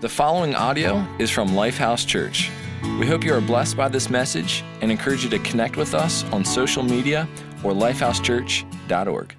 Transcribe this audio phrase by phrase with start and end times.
[0.00, 2.50] The following audio is from Lifehouse Church.
[2.98, 6.24] We hope you are blessed by this message and encourage you to connect with us
[6.32, 7.28] on social media
[7.62, 9.34] or lifehousechurch.org.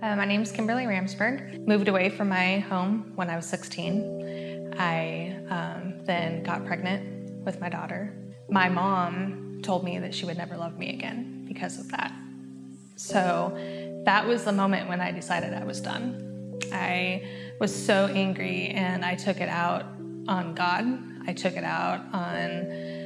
[0.00, 1.66] Uh, my name is Kimberly Ramsberg.
[1.66, 4.76] Moved away from my home when I was 16.
[4.78, 8.14] I um, then got pregnant with my daughter.
[8.48, 12.14] My mom told me that she would never love me again because of that.
[12.96, 13.52] So
[14.06, 16.29] that was the moment when I decided I was done.
[16.72, 17.26] I
[17.58, 19.84] was so angry and I took it out
[20.28, 20.84] on God.
[21.26, 22.98] I took it out on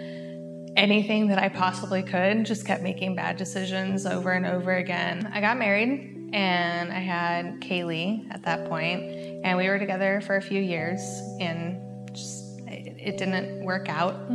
[0.76, 5.30] anything that I possibly could, just kept making bad decisions over and over again.
[5.32, 9.02] I got married and I had Kaylee at that point,
[9.44, 11.00] and we were together for a few years
[11.40, 11.80] and
[12.12, 14.28] just it didn't work out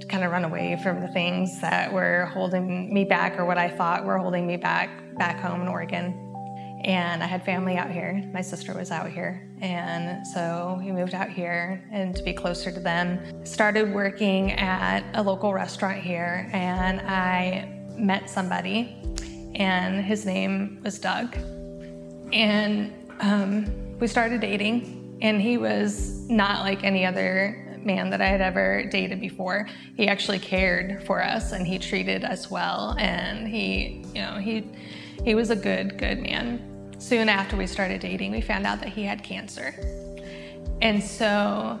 [0.00, 3.58] to kind of run away from the things that were holding me back or what
[3.58, 6.31] I thought were holding me back back home in Oregon
[6.84, 8.28] and I had family out here.
[8.32, 9.48] My sister was out here.
[9.60, 13.20] And so we moved out here and to be closer to them.
[13.44, 18.96] Started working at a local restaurant here and I met somebody
[19.54, 21.36] and his name was Doug.
[22.32, 28.26] And um, we started dating and he was not like any other man that I
[28.26, 29.68] had ever dated before.
[29.96, 34.66] He actually cared for us and he treated us well and he, you know, he
[35.24, 36.71] he was a good, good man
[37.02, 39.74] soon after we started dating, we found out that he had cancer.
[40.80, 41.78] And so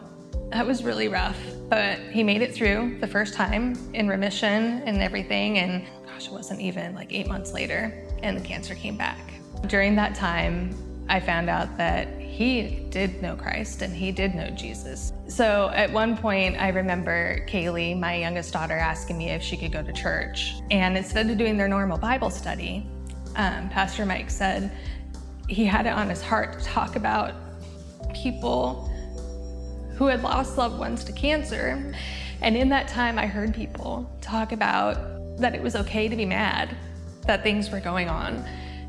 [0.50, 5.00] that was really rough, but he made it through the first time in remission and
[5.00, 5.58] everything.
[5.58, 9.18] And gosh, it wasn't even like eight months later, and the cancer came back.
[9.68, 10.74] During that time,
[11.08, 15.12] I found out that he did know Christ and he did know Jesus.
[15.28, 19.72] So at one point, I remember Kaylee, my youngest daughter, asking me if she could
[19.72, 20.54] go to church.
[20.70, 22.86] And instead of doing their normal Bible study,
[23.36, 24.72] um, Pastor Mike said,
[25.52, 27.34] he had it on his heart to talk about
[28.14, 28.88] people
[29.96, 31.94] who had lost loved ones to cancer.
[32.40, 36.24] And in that time, I heard people talk about that it was okay to be
[36.24, 36.74] mad
[37.26, 38.44] that things were going on.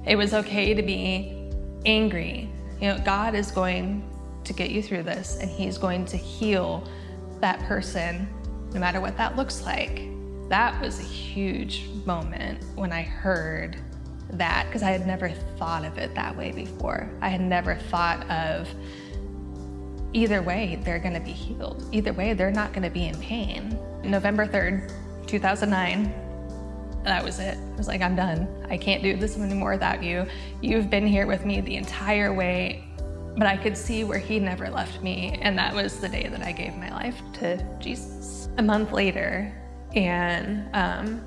[0.06, 1.52] It was okay to be
[1.86, 2.50] angry.
[2.80, 4.10] You know, God is going
[4.44, 6.88] to get you through this and He's going to heal
[7.42, 8.28] that person,
[8.74, 10.08] no matter what that looks like.
[10.50, 13.78] That was a huge moment when I heard
[14.38, 17.10] that because I had never thought of it that way before.
[17.22, 18.68] I had never thought of
[20.14, 21.88] either way, they're going to be healed.
[21.92, 23.78] Either way, they're not going to be in pain.
[24.04, 24.92] November 3rd,
[25.28, 26.14] 2009,
[27.04, 27.58] that was it.
[27.58, 28.48] I was like, I'm done.
[28.70, 30.26] I can't do this anymore without you.
[30.62, 32.86] You've been here with me the entire way.
[33.36, 35.40] But I could see where he never left me.
[35.42, 38.48] And that was the day that I gave my life to Jesus.
[38.58, 39.52] A month later,
[39.96, 41.26] and um,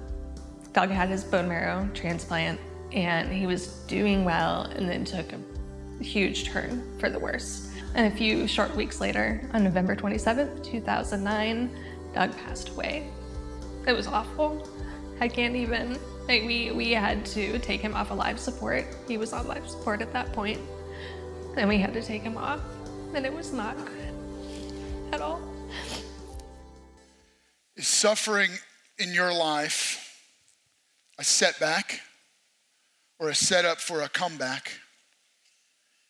[0.73, 2.61] Doug had his bone marrow transplant
[2.97, 7.71] and he was doing well and then took a huge turn for the worse.
[7.95, 11.71] And a few short weeks later, on November 27th, 2009,
[12.15, 13.09] Doug passed away.
[13.87, 14.67] It was awful.
[15.21, 18.87] I can't even, like, we, we had to take him off of life support.
[19.07, 20.61] He was on life support at that point.
[21.57, 22.61] And we had to take him off,
[23.15, 24.15] and it was not good
[25.13, 25.41] at all.
[27.77, 28.51] Is suffering
[28.99, 30.23] in your life
[31.19, 32.01] a setback?
[33.19, 34.73] Or a setup for a comeback.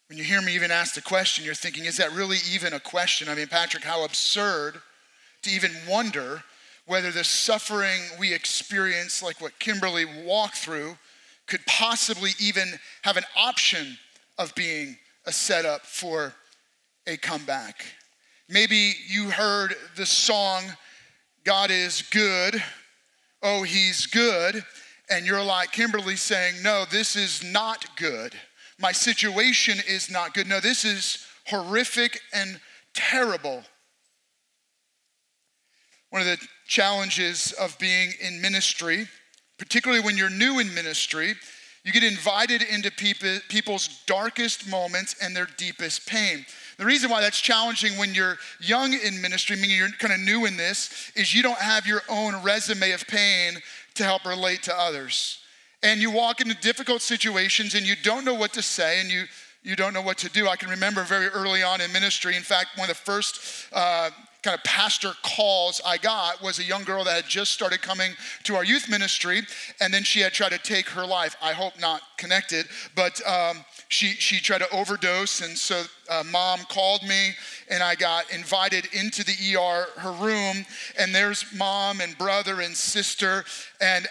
[0.08, 2.80] When you hear me even ask the question, you're thinking, is that really even a
[2.80, 3.28] question?
[3.28, 4.80] I mean, Patrick, how absurd
[5.42, 6.42] to even wonder
[6.86, 10.96] whether the suffering we experience, like what Kimberly walked through,
[11.46, 12.68] could possibly even
[13.02, 13.98] have an option
[14.38, 16.32] of being a setup for
[17.06, 17.84] a comeback.
[18.48, 20.62] Maybe you heard the song,
[21.44, 22.62] God is good,
[23.42, 24.64] oh, he's good,
[25.10, 28.34] and you're like Kimberly saying, No, this is not good.
[28.78, 30.46] My situation is not good.
[30.46, 32.60] No, this is horrific and
[32.94, 33.62] terrible.
[36.10, 39.08] One of the challenges of being in ministry,
[39.58, 41.34] particularly when you're new in ministry,
[41.84, 46.44] you get invited into people's darkest moments and their deepest pain.
[46.78, 50.46] The reason why that's challenging when you're young in ministry, meaning you're kind of new
[50.46, 53.58] in this, is you don't have your own resume of pain
[53.96, 55.38] to help relate to others.
[55.82, 59.24] And you walk into difficult situations and you don't know what to say and you,
[59.62, 60.48] you don't know what to do.
[60.48, 64.10] I can remember very early on in ministry, in fact, one of the first uh,
[64.42, 68.12] kind of pastor calls I got was a young girl that had just started coming
[68.44, 69.42] to our youth ministry,
[69.80, 71.34] and then she had tried to take her life.
[71.42, 76.60] I hope not connected, but um, she, she tried to overdose, and so uh, mom
[76.68, 77.30] called me,
[77.70, 80.64] and I got invited into the ER, her room,
[80.98, 83.44] and there's mom and brother and sister,
[83.80, 84.06] and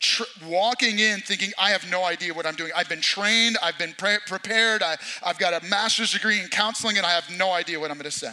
[0.00, 3.76] Tr- walking in thinking i have no idea what i'm doing i've been trained i've
[3.78, 7.50] been pre- prepared I, i've got a master's degree in counseling and i have no
[7.50, 8.32] idea what i'm going to say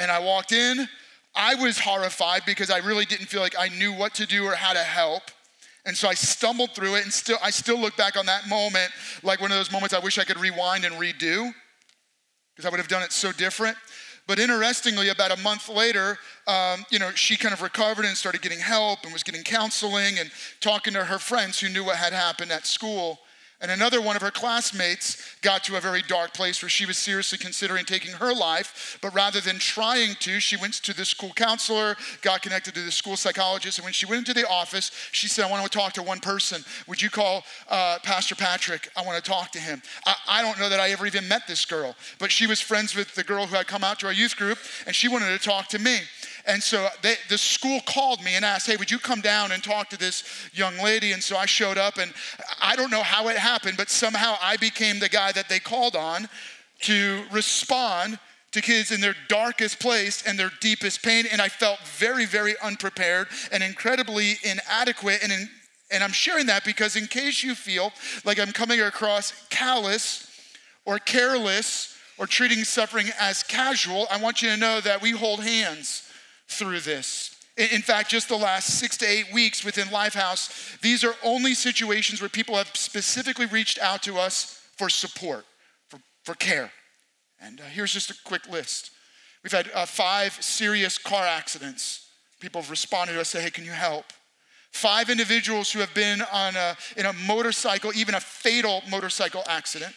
[0.00, 0.88] And I walked in.
[1.34, 4.54] I was horrified because I really didn't feel like I knew what to do or
[4.54, 5.22] how to help.
[5.86, 8.90] And so I stumbled through it and still I still look back on that moment
[9.22, 11.52] like one of those moments I wish I could rewind and redo
[12.54, 13.76] because I would have done it so different.
[14.26, 18.42] But interestingly, about a month later, um, you know, she kind of recovered and started
[18.42, 20.30] getting help and was getting counseling and
[20.60, 23.18] talking to her friends who knew what had happened at school.
[23.62, 26.96] And another one of her classmates got to a very dark place where she was
[26.96, 28.98] seriously considering taking her life.
[29.02, 32.90] But rather than trying to, she went to the school counselor, got connected to the
[32.90, 33.78] school psychologist.
[33.78, 36.20] And when she went into the office, she said, I want to talk to one
[36.20, 36.64] person.
[36.86, 38.88] Would you call uh, Pastor Patrick?
[38.96, 39.82] I want to talk to him.
[40.06, 42.96] I, I don't know that I ever even met this girl, but she was friends
[42.96, 45.44] with the girl who had come out to our youth group, and she wanted to
[45.44, 45.98] talk to me.
[46.46, 49.62] And so they, the school called me and asked, Hey, would you come down and
[49.62, 51.12] talk to this young lady?
[51.12, 52.12] And so I showed up, and
[52.60, 55.96] I don't know how it happened, but somehow I became the guy that they called
[55.96, 56.28] on
[56.82, 58.18] to respond
[58.52, 61.24] to kids in their darkest place and their deepest pain.
[61.30, 65.20] And I felt very, very unprepared and incredibly inadequate.
[65.22, 65.48] And, in,
[65.92, 67.92] and I'm sharing that because, in case you feel
[68.24, 70.26] like I'm coming across callous
[70.84, 75.44] or careless or treating suffering as casual, I want you to know that we hold
[75.44, 76.09] hands
[76.50, 77.36] through this.
[77.56, 82.20] In fact, just the last six to eight weeks within Lifehouse, these are only situations
[82.20, 85.44] where people have specifically reached out to us for support,
[85.88, 86.72] for, for care.
[87.40, 88.90] And uh, here's just a quick list.
[89.42, 92.08] We've had uh, five serious car accidents.
[92.40, 94.06] People have responded to us, say, hey, can you help?
[94.72, 99.94] Five individuals who have been on a, in a motorcycle, even a fatal motorcycle accident.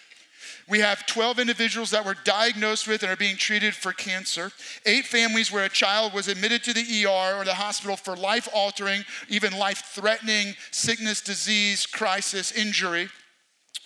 [0.70, 4.52] We have 12 individuals that were diagnosed with and are being treated for cancer.
[4.86, 8.48] Eight families where a child was admitted to the ER or the hospital for life
[8.54, 13.10] altering, even life threatening sickness, disease, crisis, injury.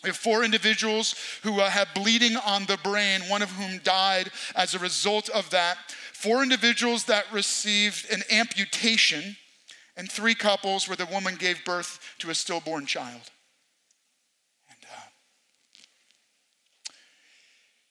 [0.03, 4.29] We have four individuals who uh, have bleeding on the brain, one of whom died
[4.55, 5.77] as a result of that.
[6.13, 9.35] Four individuals that received an amputation,
[9.95, 13.31] and three couples where the woman gave birth to a stillborn child.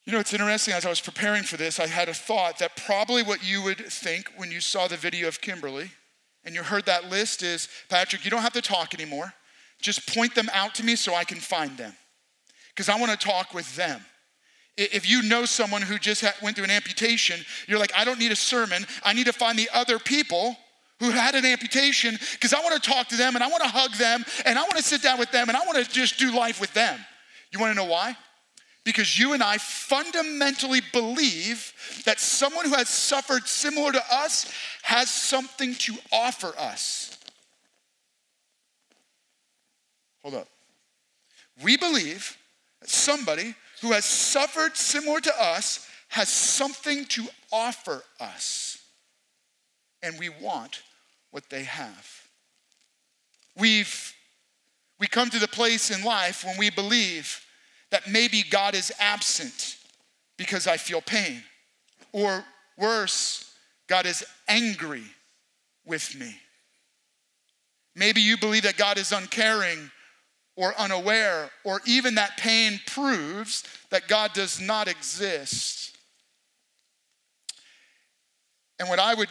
[0.06, 2.76] You know, it's interesting, as I was preparing for this, I had a thought that
[2.76, 5.90] probably what you would think when you saw the video of Kimberly
[6.44, 9.34] and you heard that list is Patrick, you don't have to talk anymore.
[9.82, 11.92] Just point them out to me so I can find them.
[12.68, 14.00] Because I want to talk with them.
[14.76, 18.30] If you know someone who just went through an amputation, you're like, I don't need
[18.30, 18.86] a sermon.
[19.02, 20.56] I need to find the other people
[21.00, 23.68] who had an amputation because I want to talk to them and I want to
[23.68, 26.18] hug them and I want to sit down with them and I want to just
[26.18, 26.98] do life with them.
[27.50, 28.16] You want to know why?
[28.86, 31.72] Because you and I fundamentally believe
[32.04, 34.50] that someone who has suffered similar to us
[34.84, 37.18] has something to offer us.
[40.22, 40.48] Hold up.
[41.64, 42.38] We believe
[42.80, 48.78] that somebody who has suffered similar to us has something to offer us,
[50.00, 50.82] and we want
[51.32, 52.28] what they have.
[53.58, 54.14] We've
[55.00, 57.42] we come to the place in life when we believe
[57.96, 59.78] that maybe God is absent
[60.36, 61.42] because I feel pain.
[62.12, 62.44] Or
[62.76, 63.50] worse,
[63.88, 65.04] God is angry
[65.86, 66.36] with me.
[67.94, 69.90] Maybe you believe that God is uncaring
[70.56, 75.96] or unaware, or even that pain proves that God does not exist.
[78.78, 79.28] And what I would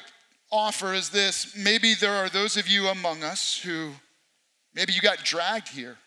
[0.52, 3.92] offer is this maybe there are those of you among us who
[4.74, 5.98] maybe you got dragged here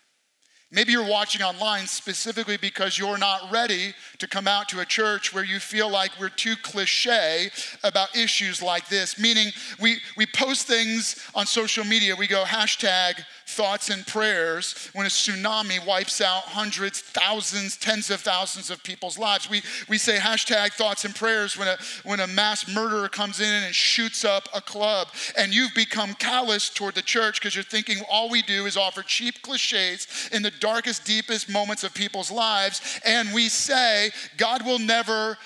[0.70, 5.32] Maybe you're watching online specifically because you're not ready to come out to a church
[5.32, 7.48] where you feel like we're too cliche
[7.82, 9.18] about issues like this.
[9.18, 13.14] Meaning, we, we post things on social media, we go hashtag
[13.48, 19.18] thoughts and prayers when a tsunami wipes out hundreds, thousands, tens of thousands of people's
[19.18, 19.48] lives.
[19.48, 23.64] We, we say hashtag thoughts and prayers when a, when a mass murderer comes in
[23.64, 25.08] and shoots up a club.
[25.36, 29.02] And you've become callous toward the church because you're thinking all we do is offer
[29.02, 33.00] cheap cliches in the darkest, deepest moments of people's lives.
[33.04, 35.38] And we say, God will never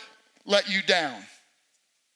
[0.44, 1.23] let you down.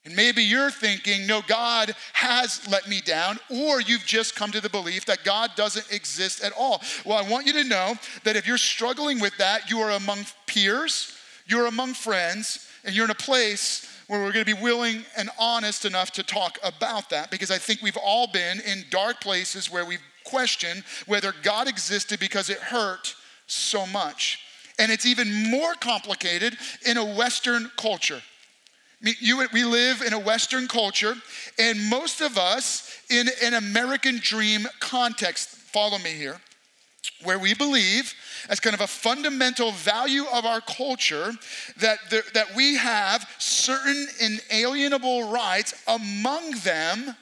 [0.07, 4.61] And maybe you're thinking, no, God has let me down, or you've just come to
[4.61, 6.81] the belief that God doesn't exist at all.
[7.05, 10.21] Well, I want you to know that if you're struggling with that, you are among
[10.47, 11.13] peers,
[11.49, 15.29] you're among friends, and you're in a place where we're going to be willing and
[15.41, 19.73] honest enough to talk about that because I think we've all been in dark places
[19.73, 23.17] where we've questioned whether God existed because it hurt
[23.49, 24.39] so much.
[24.79, 28.23] And it's even more complicated in a Western culture.
[29.01, 31.15] You, we live in a Western culture,
[31.59, 36.41] and most of us in an American dream context, follow me here,
[37.23, 38.15] where we believe,
[38.49, 41.33] as kind of a fundamental value of our culture,
[41.79, 47.15] that, that we have certain inalienable rights, among them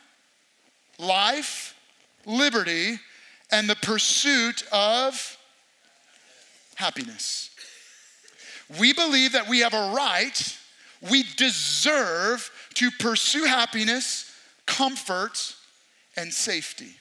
[0.99, 1.75] life,
[2.25, 2.99] liberty,
[3.51, 5.37] and the pursuit of
[6.77, 7.51] happiness.
[8.79, 10.59] We believe that we have a right,
[11.11, 14.31] we deserve to pursue happiness,
[14.67, 15.55] comfort,
[16.17, 16.97] and safety.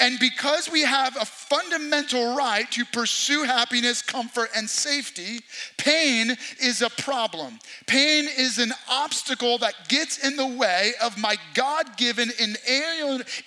[0.00, 5.40] And because we have a fundamental right to pursue happiness, comfort, and safety,
[5.76, 7.58] pain is a problem.
[7.86, 12.30] Pain is an obstacle that gets in the way of my God given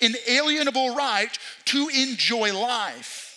[0.00, 1.36] inalienable right
[1.66, 3.33] to enjoy life.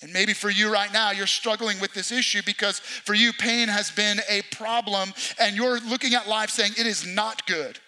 [0.00, 3.68] And maybe for you right now, you're struggling with this issue because for you, pain
[3.68, 7.78] has been a problem, and you're looking at life saying, It is not good.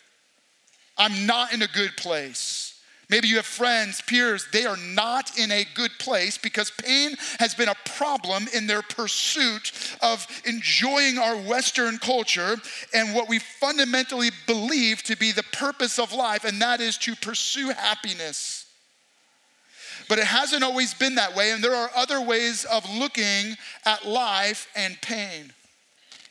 [0.98, 2.70] I'm not in a good place.
[3.10, 7.56] Maybe you have friends, peers, they are not in a good place because pain has
[7.56, 12.56] been a problem in their pursuit of enjoying our Western culture
[12.94, 17.16] and what we fundamentally believe to be the purpose of life, and that is to
[17.16, 18.59] pursue happiness.
[20.10, 24.04] But it hasn't always been that way, and there are other ways of looking at
[24.04, 25.52] life and pain.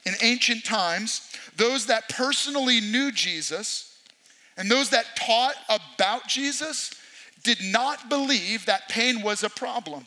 [0.06, 3.98] In ancient times, those that personally knew Jesus,
[4.58, 6.94] and those that taught about Jesus
[7.44, 10.06] did not believe that pain was a problem.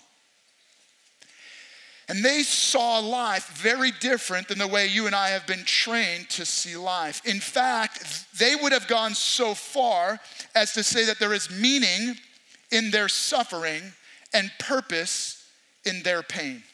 [2.11, 6.29] And they saw life very different than the way you and I have been trained
[6.31, 7.23] to see life.
[7.25, 10.21] In fact, they would have gone so far
[10.55, 12.19] as to say that there is meaning
[12.73, 13.83] in their suffering
[14.35, 15.47] and purpose
[15.85, 16.65] in their pain.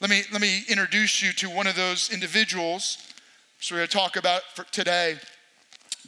[0.00, 2.96] Let me, let me introduce you to one of those individuals.
[3.60, 5.18] So we're going to talk about for today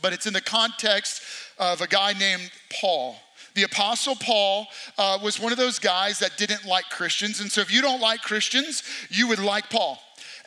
[0.05, 1.23] but it's in the context
[1.59, 3.17] of a guy named Paul.
[3.55, 4.67] The Apostle Paul
[4.99, 7.41] uh, was one of those guys that didn't like Christians.
[7.41, 9.99] And so, if you don't like Christians, you would like Paul.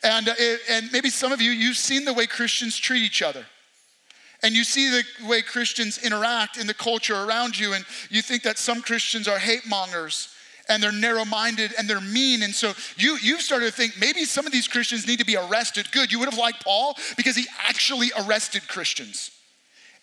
[0.04, 0.34] And, uh,
[0.70, 3.46] and maybe some of you, you've seen the way Christians treat each other.
[4.44, 8.44] And you see the way Christians interact in the culture around you, and you think
[8.44, 10.30] that some Christians are hate mongers
[10.70, 12.44] and they're narrow minded and they're mean.
[12.44, 15.38] And so you, you've started to think maybe some of these Christians need to be
[15.38, 15.92] arrested.
[15.92, 19.32] Good, you would have liked Paul because he actually arrested Christians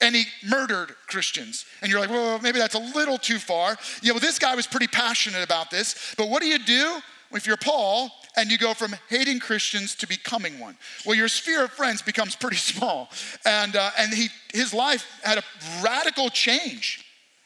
[0.00, 1.64] and he murdered Christians.
[1.82, 3.76] And you're like, well, maybe that's a little too far.
[4.02, 6.14] Yeah, well, this guy was pretty passionate about this.
[6.16, 6.98] But what do you do
[7.32, 10.76] if you're Paul and you go from hating Christians to becoming one?
[11.04, 13.10] Well, your sphere of friends becomes pretty small.
[13.44, 15.42] And, uh, and he, his life had a
[15.82, 17.04] radical change.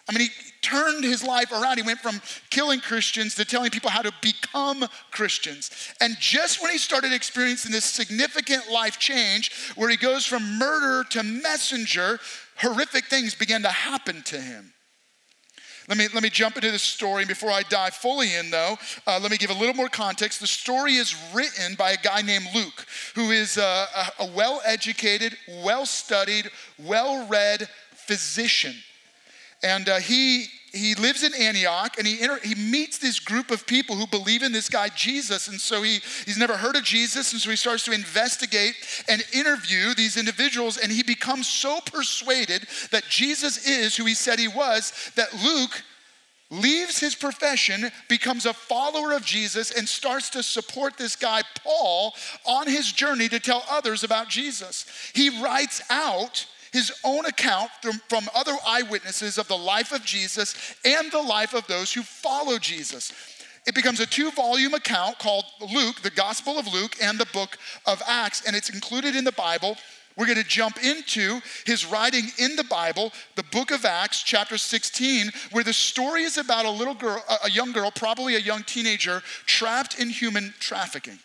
[0.08, 0.30] I mean, he
[0.62, 1.76] turned his life around.
[1.76, 5.70] He went from killing Christians to telling people how to become Christians.
[6.00, 11.06] And just when he started experiencing this significant life change, where he goes from murder
[11.10, 12.18] to messenger,
[12.56, 14.72] horrific things began to happen to him.
[15.88, 17.24] Let me, let me jump into the story.
[17.24, 18.76] Before I dive fully in, though,
[19.06, 20.38] uh, let me give a little more context.
[20.38, 24.60] The story is written by a guy named Luke, who is a, a, a well
[24.66, 28.74] educated, well studied, well read physician.
[29.62, 33.66] And uh, he, he lives in Antioch and he, inter- he meets this group of
[33.66, 35.48] people who believe in this guy Jesus.
[35.48, 37.32] And so he, he's never heard of Jesus.
[37.32, 38.74] And so he starts to investigate
[39.08, 40.76] and interview these individuals.
[40.76, 45.82] And he becomes so persuaded that Jesus is who he said he was that Luke
[46.50, 52.14] leaves his profession, becomes a follower of Jesus, and starts to support this guy, Paul,
[52.46, 54.86] on his journey to tell others about Jesus.
[55.14, 57.70] He writes out his own account
[58.08, 62.58] from, other eyewitnesses of the life of Jesus and the life of those who follow
[62.58, 63.12] Jesus.
[63.66, 67.58] It becomes a two volume account called Luke, the Gospel of Luke, and the book
[67.86, 69.76] of Acts, and it's included in the Bible.
[70.16, 74.58] We're going to jump into his writing in the Bible, the book of Acts, chapter
[74.58, 78.62] 16, where the story is about a little girl, a young girl, probably a young
[78.64, 81.18] teenager, trapped in human trafficking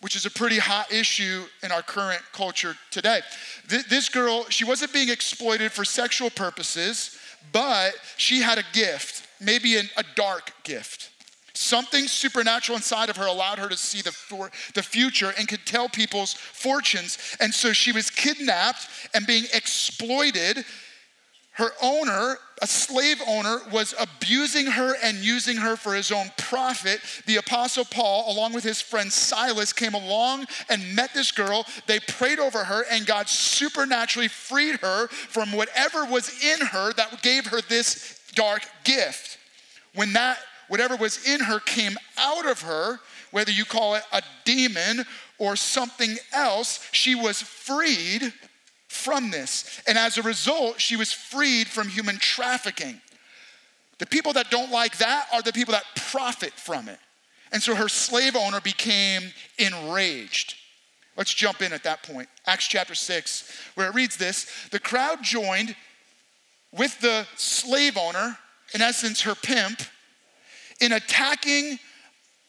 [0.00, 3.20] which is a pretty hot issue in our current culture today.
[3.68, 7.18] This girl, she wasn't being exploited for sexual purposes,
[7.52, 11.10] but she had a gift, maybe a dark gift.
[11.52, 15.66] Something supernatural inside of her allowed her to see the, for, the future and could
[15.66, 17.18] tell people's fortunes.
[17.38, 20.64] And so she was kidnapped and being exploited
[21.60, 27.00] her owner, a slave owner, was abusing her and using her for his own profit.
[27.26, 31.66] The Apostle Paul, along with his friend Silas, came along and met this girl.
[31.86, 37.22] They prayed over her, and God supernaturally freed her from whatever was in her that
[37.22, 39.36] gave her this dark gift.
[39.94, 40.38] When that,
[40.68, 43.00] whatever was in her, came out of her,
[43.32, 45.04] whether you call it a demon
[45.38, 48.32] or something else, she was freed
[49.00, 49.82] from this.
[49.86, 53.00] And as a result, she was freed from human trafficking.
[53.98, 56.98] The people that don't like that are the people that profit from it.
[57.52, 60.54] And so her slave owner became enraged.
[61.16, 62.28] Let's jump in at that point.
[62.46, 65.74] Acts chapter 6, where it reads this The crowd joined
[66.72, 68.38] with the slave owner,
[68.72, 69.82] in essence, her pimp,
[70.80, 71.78] in attacking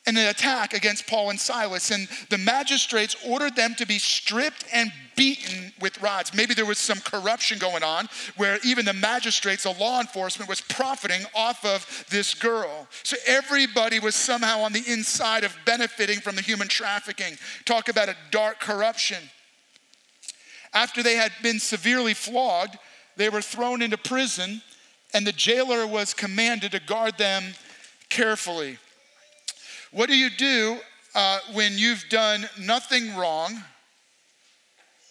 [0.08, 4.92] an attack against Paul and Silas, and the magistrates ordered them to be stripped and
[5.16, 6.34] beaten with rods.
[6.34, 10.62] Maybe there was some corruption going on where even the magistrates, the law enforcement, was
[10.62, 12.88] profiting off of this girl.
[13.04, 17.38] So everybody was somehow on the inside of benefiting from the human trafficking.
[17.66, 19.20] Talk about a dark corruption.
[20.74, 22.78] After they had been severely flogged,
[23.18, 24.62] they were thrown into prison,
[25.14, 27.44] and the jailer was commanded to guard them
[28.10, 28.80] carefully.
[29.92, 30.78] What do you do
[31.14, 33.62] uh, when you've done nothing wrong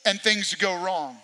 [0.07, 1.19] and things go wrong?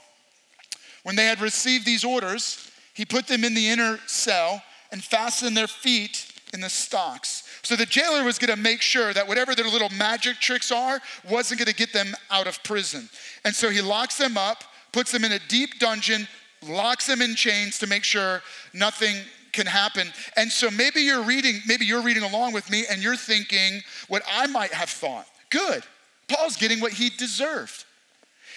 [1.03, 5.57] When they had received these orders, he put them in the inner cell and fastened
[5.57, 7.45] their feet in the stocks.
[7.63, 11.59] So the jailer was gonna make sure that whatever their little magic tricks are wasn't
[11.59, 13.09] gonna get them out of prison.
[13.45, 16.29] And so he locks them up, puts them in a deep dungeon,
[16.67, 19.17] locks them in chains to make sure nothing
[19.57, 20.13] can happen.
[20.37, 24.23] And so maybe you're reading, maybe you're reading along with me and you're thinking what
[24.31, 25.27] I might have thought.
[25.51, 25.83] Good.
[26.29, 27.85] Paul's getting what he deserved.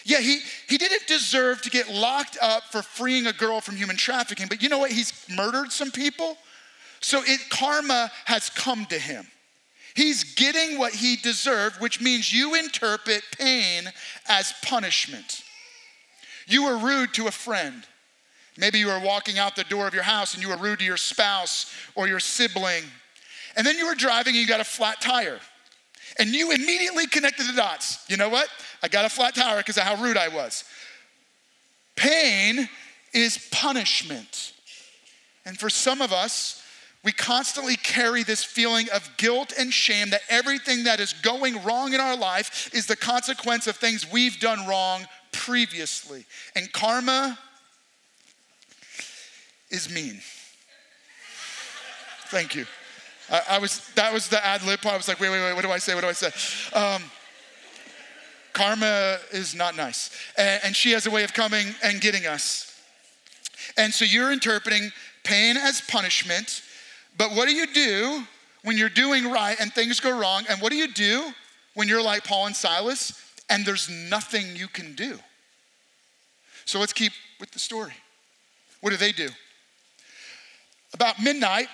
[0.06, 3.98] Yeah, he, he didn't deserve to get locked up for freeing a girl from human
[3.98, 4.92] trafficking, but you know what?
[4.92, 6.38] He's murdered some people.
[7.02, 9.26] So it karma has come to him.
[9.96, 13.84] He's getting what he deserved, which means you interpret pain
[14.28, 15.44] as punishment.
[16.48, 17.86] You were rude to a friend.
[18.60, 20.86] Maybe you were walking out the door of your house and you were rude to
[20.86, 22.84] your spouse or your sibling.
[23.56, 25.40] And then you were driving and you got a flat tire.
[26.20, 28.04] And you immediately connected the dots.
[28.10, 28.50] You know what?
[28.84, 30.66] I got a flat tire because of how rude I was.
[31.96, 32.68] Pain
[33.14, 34.52] is punishment.
[35.46, 36.62] And for some of us,
[37.06, 41.94] we constantly carry this feeling of guilt and shame that everything that is going wrong
[41.94, 46.26] in our life is the consequence of things we've done wrong previously.
[46.58, 47.40] And karma
[49.70, 50.20] is mean.
[52.28, 52.66] Thank you.
[53.30, 54.94] I, I, was, that was the ad lib part.
[54.94, 55.96] I was like, wait, wait, wait, what do I say?
[55.96, 56.32] What do I say?
[56.78, 57.04] Um,
[58.54, 60.12] karma is not nice.
[60.38, 62.66] And, and she has a way of coming and getting us.
[63.78, 64.92] And so you're interpreting
[65.24, 66.62] pain as punishment.
[67.18, 68.24] But what do you do
[68.64, 70.44] when you're doing right and things go wrong?
[70.50, 71.32] And what do you do
[71.76, 75.20] when you're like Paul and Silas and there's nothing you can do?
[76.66, 77.94] So let's keep with the story.
[78.82, 79.30] What do they do?
[80.94, 81.68] About midnight,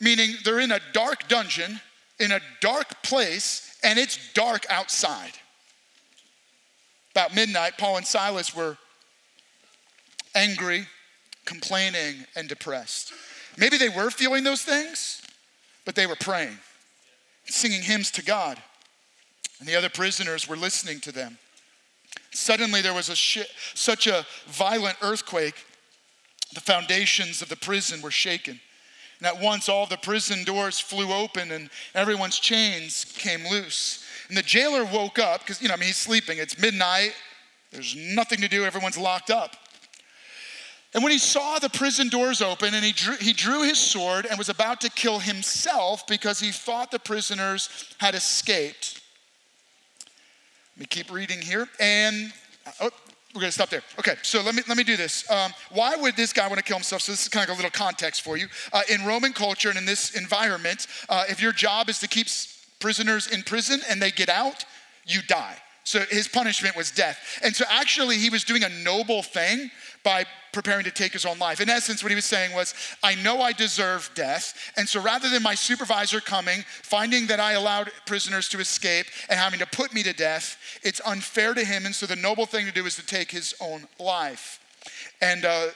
[0.00, 1.80] meaning they're in a dark dungeon,
[2.20, 5.32] in a dark place, and it's dark outside.
[7.12, 8.76] About midnight, Paul and Silas were
[10.34, 10.86] angry,
[11.44, 13.12] complaining, and depressed.
[13.56, 15.22] Maybe they were feeling those things,
[15.84, 16.58] but they were praying,
[17.46, 18.62] singing hymns to God.
[19.58, 21.38] And the other prisoners were listening to them.
[22.30, 25.54] Suddenly, there was a sh- such a violent earthquake
[26.54, 28.60] the foundations of the prison were shaken.
[29.18, 34.04] And at once, all the prison doors flew open and everyone's chains came loose.
[34.28, 36.38] And the jailer woke up because, you know, I mean, he's sleeping.
[36.38, 37.14] It's midnight,
[37.72, 39.56] there's nothing to do, everyone's locked up.
[40.94, 44.24] And when he saw the prison doors open and he drew, he drew his sword
[44.24, 49.02] and was about to kill himself because he thought the prisoners had escaped.
[50.76, 51.68] Let me keep reading here.
[51.78, 52.32] And
[52.80, 52.90] oh,
[53.38, 53.82] we're to stop there.
[54.00, 55.30] Okay, so let me let me do this.
[55.30, 57.02] Um, why would this guy want to kill himself?
[57.02, 58.48] So this is kind of a little context for you.
[58.72, 62.26] Uh, in Roman culture and in this environment, uh, if your job is to keep
[62.80, 64.64] prisoners in prison and they get out,
[65.06, 65.56] you die.
[65.84, 67.38] So his punishment was death.
[67.42, 69.70] And so actually, he was doing a noble thing
[70.04, 71.60] by preparing to take his own life.
[71.60, 74.72] In essence, what he was saying was, I know I deserve death.
[74.76, 79.38] And so rather than my supervisor coming, finding that I allowed prisoners to escape and
[79.38, 81.86] having to put me to death, it's unfair to him.
[81.86, 84.60] And so the noble thing to do is to take his own life.
[85.20, 85.68] And uh,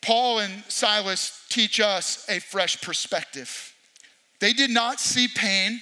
[0.00, 3.72] Paul and Silas teach us a fresh perspective.
[4.40, 5.80] They did not see pain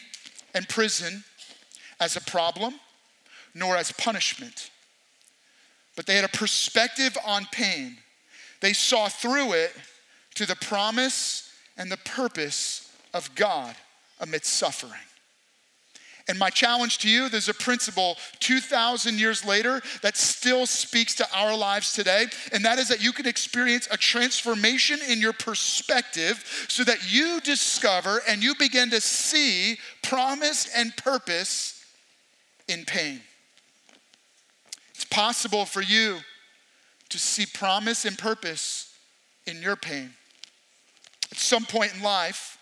[0.54, 1.24] and prison
[2.00, 2.74] as a problem
[3.54, 4.70] nor as punishment,
[5.96, 7.96] but they had a perspective on pain.
[8.60, 9.72] They saw through it
[10.36, 13.74] to the promise and the purpose of God
[14.20, 14.92] amidst suffering.
[16.28, 21.26] And my challenge to you, there's a principle 2,000 years later that still speaks to
[21.34, 26.66] our lives today, and that is that you can experience a transformation in your perspective
[26.68, 31.84] so that you discover and you begin to see promise and purpose
[32.68, 33.20] in pain.
[35.02, 36.20] It's possible for you
[37.08, 38.94] to see promise and purpose
[39.48, 40.10] in your pain.
[41.32, 42.56] At some point in life,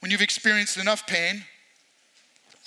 [0.00, 1.44] when you've experienced enough pain,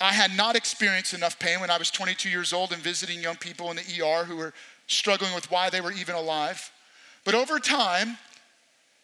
[0.00, 3.36] I had not experienced enough pain when I was 22 years old and visiting young
[3.36, 4.54] people in the ER who were
[4.86, 6.72] struggling with why they were even alive.
[7.22, 8.16] But over time,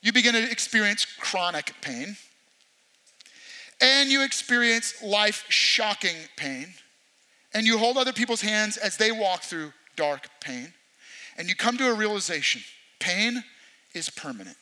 [0.00, 2.16] you begin to experience chronic pain
[3.82, 6.72] and you experience life shocking pain,
[7.54, 10.72] and you hold other people's hands as they walk through dark pain,
[11.36, 12.62] and you come to a realization
[12.98, 13.42] pain
[13.94, 14.56] is permanent.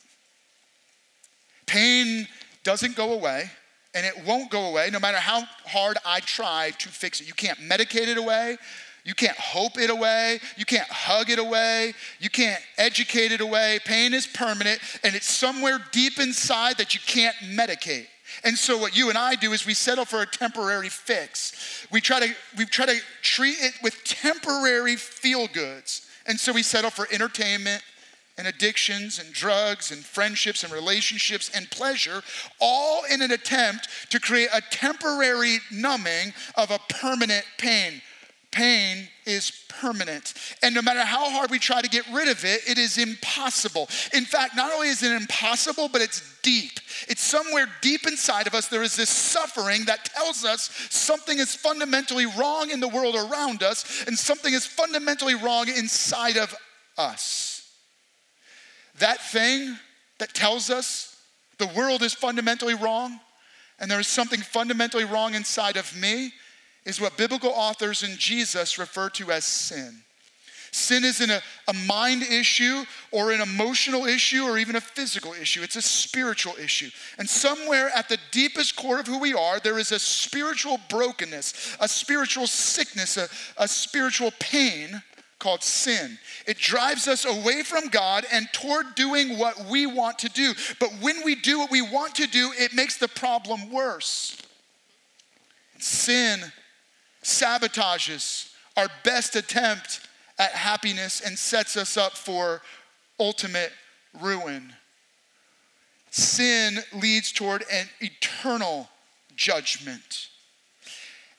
[1.65, 2.27] Pain
[2.63, 3.51] doesn't go away,
[3.93, 7.27] and it won't go away no matter how hard I try to fix it.
[7.27, 8.57] You can't medicate it away.
[9.03, 10.39] You can't hope it away.
[10.57, 11.93] You can't hug it away.
[12.19, 13.79] You can't educate it away.
[13.85, 18.07] Pain is permanent, and it's somewhere deep inside that you can't medicate.
[18.43, 21.87] And so what you and I do is we settle for a temporary fix.
[21.91, 26.07] We try to we try to treat it with temporary feel goods.
[26.25, 27.81] And so we settle for entertainment
[28.37, 32.23] and addictions and drugs and friendships and relationships and pleasure,
[32.61, 38.01] all in an attempt to create a temporary numbing of a permanent pain.
[38.51, 40.33] Pain is permanent.
[40.63, 43.87] And no matter how hard we try to get rid of it, it is impossible.
[44.13, 46.79] In fact, not only is it impossible, but it's deep.
[47.07, 48.67] It's somewhere deep inside of us.
[48.67, 53.61] There is this suffering that tells us something is fundamentally wrong in the world around
[53.61, 56.55] us, and something is fundamentally wrong inside of
[56.97, 57.71] us.
[58.97, 59.77] That thing
[60.17, 61.15] that tells us
[61.59, 63.19] the world is fundamentally wrong,
[63.79, 66.33] and there is something fundamentally wrong inside of me
[66.85, 70.03] is what biblical authors and Jesus refer to as sin.
[70.71, 75.63] Sin isn't a, a mind issue or an emotional issue or even a physical issue.
[75.63, 76.89] It's a spiritual issue.
[77.17, 81.77] And somewhere at the deepest core of who we are, there is a spiritual brokenness,
[81.79, 85.01] a spiritual sickness, a, a spiritual pain
[85.39, 86.19] called sin.
[86.45, 90.53] It drives us away from God and toward doing what we want to do.
[90.79, 94.37] But when we do what we want to do, it makes the problem worse.
[95.79, 96.51] Sin
[97.23, 100.01] sabotages our best attempt
[100.37, 102.61] at happiness and sets us up for
[103.19, 103.71] ultimate
[104.21, 104.73] ruin.
[106.11, 108.89] Sin leads toward an eternal
[109.35, 110.29] judgment.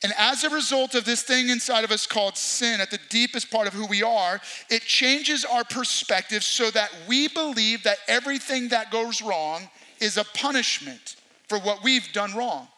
[0.02, 3.50] And as a result of this thing inside of us called sin, at the deepest
[3.50, 4.40] part of who we are,
[4.70, 9.68] it changes our perspective so that we believe that everything that goes wrong
[10.00, 11.16] is a punishment
[11.48, 12.68] for what we've done wrong.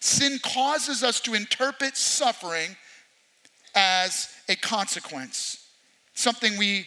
[0.00, 2.76] Sin causes us to interpret suffering
[3.74, 5.68] as a consequence,
[6.14, 6.86] something we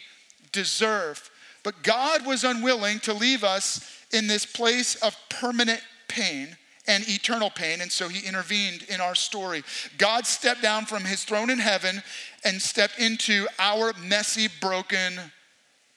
[0.52, 1.30] deserve.
[1.62, 7.50] But God was unwilling to leave us in this place of permanent pain and eternal
[7.50, 9.62] pain, and so he intervened in our story.
[9.98, 12.02] God stepped down from his throne in heaven
[12.44, 15.14] and stepped into our messy, broken,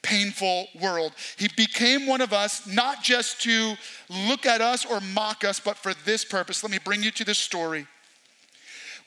[0.05, 1.13] painful world.
[1.37, 3.75] He became one of us, not just to
[4.27, 6.63] look at us or mock us, but for this purpose.
[6.63, 7.87] Let me bring you to this story.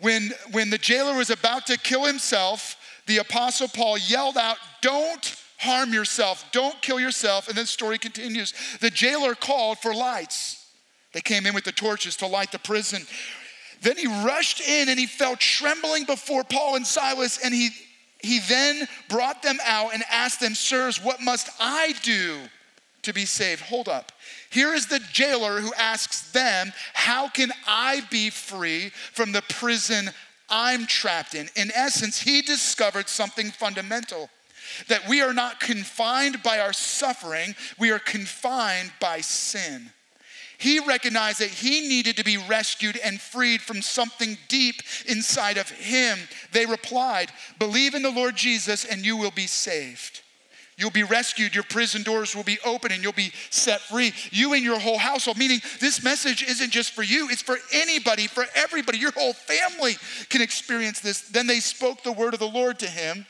[0.01, 5.37] When, when the jailer was about to kill himself, the Apostle Paul yelled out, Don't
[5.59, 7.49] harm yourself, don't kill yourself.
[7.49, 8.53] And then the story continues.
[8.81, 10.67] The jailer called for lights.
[11.13, 13.07] They came in with the torches to light the prison.
[13.81, 17.71] Then he rushed in and he fell trembling before Paul and Silas and he
[18.21, 22.39] he then brought them out and asked them, Sirs, what must I do
[23.03, 23.63] to be saved?
[23.63, 24.13] Hold up.
[24.51, 30.11] Here is the jailer who asks them, How can I be free from the prison
[30.49, 31.49] I'm trapped in?
[31.55, 34.31] In essence, he discovered something fundamental
[34.89, 39.91] that we are not confined by our suffering, we are confined by sin.
[40.59, 45.71] He recognized that he needed to be rescued and freed from something deep inside of
[45.71, 46.19] him.
[46.53, 50.23] They replied, Believe in the Lord Jesus and you will be saved.
[50.77, 54.13] You'll be rescued, your prison doors will be open, and you'll be set free.
[54.31, 58.29] You and your whole household, meaning this message isn't just for you, it's for anybody,
[58.29, 58.99] for everybody.
[58.99, 59.97] Your whole family
[60.29, 61.23] can experience this.
[61.23, 63.27] Then they spoke the word of the Lord to him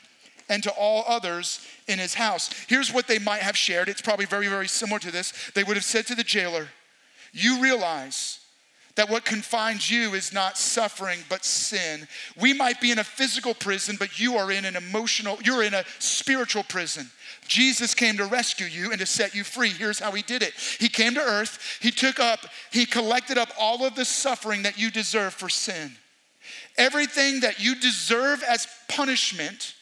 [0.47, 2.51] and to all others in his house.
[2.67, 3.89] Here's what they might have shared.
[3.89, 5.33] It's probably very, very similar to this.
[5.55, 6.67] They would have said to the jailer,
[7.31, 8.39] you realize
[8.95, 12.05] that what confines you is not suffering but sin.
[12.37, 15.73] We might be in a physical prison, but you are in an emotional, you're in
[15.73, 17.09] a spiritual prison.
[17.47, 19.69] Jesus came to rescue you and to set you free.
[19.69, 20.53] Here's how he did it.
[20.79, 24.77] He came to earth, he took up, he collected up all of the suffering that
[24.77, 25.93] you deserve for sin.
[26.77, 29.75] Everything that you deserve as punishment,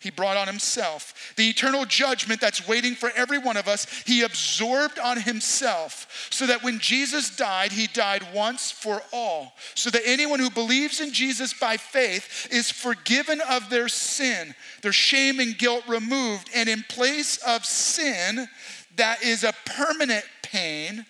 [0.00, 1.34] he brought on himself.
[1.36, 6.28] The eternal judgment that's waiting for every one of us, he absorbed on himself.
[6.30, 9.54] So that when Jesus died, he died once for all.
[9.74, 14.92] So that anyone who believes in Jesus by faith is forgiven of their sin, their
[14.92, 16.48] shame and guilt removed.
[16.54, 18.48] And in place of sin,
[18.96, 21.04] that is a permanent pain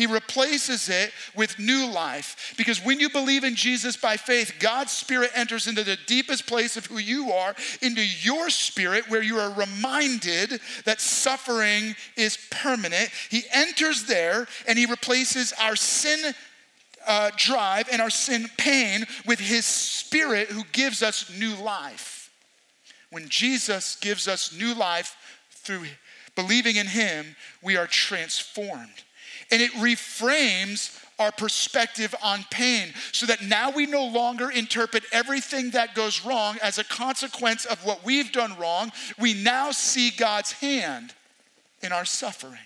[0.00, 2.54] he replaces it with new life.
[2.56, 6.78] Because when you believe in Jesus by faith, God's Spirit enters into the deepest place
[6.78, 13.10] of who you are, into your spirit, where you are reminded that suffering is permanent.
[13.28, 16.32] He enters there and He replaces our sin
[17.06, 22.30] uh, drive and our sin pain with His Spirit who gives us new life.
[23.10, 25.14] When Jesus gives us new life
[25.50, 25.84] through
[26.36, 29.04] believing in Him, we are transformed
[29.50, 35.70] and it reframes our perspective on pain so that now we no longer interpret everything
[35.70, 38.90] that goes wrong as a consequence of what we've done wrong.
[39.18, 41.14] We now see God's hand
[41.82, 42.58] in our suffering.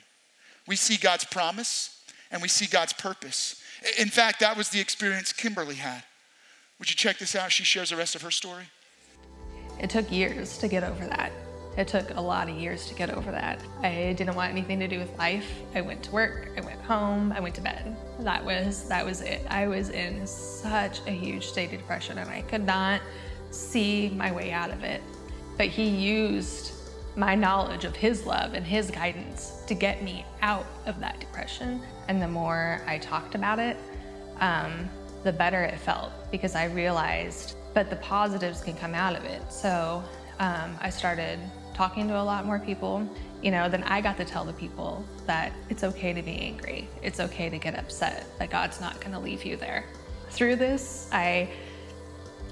[0.69, 3.61] We see God's promise and we see God's purpose.
[3.99, 6.05] In fact, that was the experience Kimberly had.
[6.79, 7.53] Would you check this out?
[7.53, 8.65] She shares the rest of her story.
[9.81, 11.33] It took years to get over that.
[11.77, 13.61] It took a lot of years to get over that.
[13.83, 15.51] I didn't want anything to do with life.
[15.75, 17.97] I went to work, I went home, I went to bed.
[18.21, 19.45] That was that was it.
[19.51, 23.01] I was in such a huge state of depression and I could not
[23.51, 25.03] see my way out of it.
[25.57, 26.73] But he used
[27.17, 31.81] my knowledge of his love and his guidance to get me out of that depression.
[32.09, 33.77] And the more I talked about it,
[34.41, 34.91] um,
[35.23, 39.41] the better it felt because I realized, but the positives can come out of it.
[39.51, 40.03] So
[40.39, 41.39] um, I started
[41.75, 43.07] talking to a lot more people,
[43.43, 46.89] you know, then I got to tell the people that it's okay to be angry.
[47.03, 49.85] It's okay to get upset, that God's not going to leave you there.
[50.31, 51.51] Through this, I